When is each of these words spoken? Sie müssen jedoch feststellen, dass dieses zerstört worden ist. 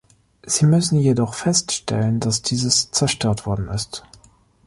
Sie 0.41 0.65
müssen 0.65 0.97
jedoch 0.99 1.35
feststellen, 1.35 2.19
dass 2.19 2.41
dieses 2.41 2.89
zerstört 2.89 3.45
worden 3.45 3.67
ist. 3.67 4.03